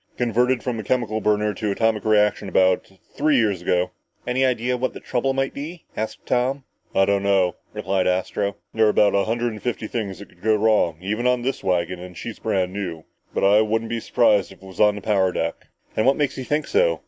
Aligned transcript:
Converted 0.17 0.63
from 0.63 0.79
a 0.79 0.83
chemical 0.83 1.21
burner 1.21 1.53
to 1.53 1.69
atomic 1.69 2.03
reaction 2.05 2.49
about 2.49 2.91
three 3.13 3.37
years 3.37 3.61
ago!" 3.61 3.91
"Any 4.25 4.43
ideas 4.43 4.79
what 4.79 4.93
the 4.95 4.99
trouble 4.99 5.31
might 5.35 5.53
be?" 5.53 5.85
asked 5.95 6.25
Tom. 6.25 6.63
"I 6.95 7.05
don't 7.05 7.21
know," 7.21 7.55
replied 7.71 8.07
Astro. 8.07 8.55
"There 8.73 8.87
are 8.87 8.97
a 9.15 9.23
hundred 9.25 9.51
and 9.51 9.61
fifty 9.61 9.85
things 9.85 10.17
that 10.17 10.29
could 10.29 10.41
go 10.41 10.55
wrong 10.55 10.97
even 11.01 11.27
on 11.27 11.43
this 11.43 11.63
wagon 11.63 11.99
and 11.99 12.17
she's 12.17 12.39
brand 12.39 12.73
new. 12.73 13.03
But 13.31 13.43
I 13.43 13.61
wouldn't 13.61 13.89
be 13.91 13.99
surprised 13.99 14.51
if 14.51 14.63
it 14.63 14.67
was 14.67 14.79
on 14.79 14.95
the 14.95 15.01
power 15.01 15.31
deck!" 15.31 15.67
"And 15.95 16.07
what 16.07 16.17
makes 16.17 16.35
you 16.35 16.45
think 16.45 16.65
so?" 16.65 16.99